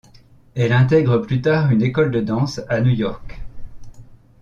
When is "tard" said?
1.43-1.69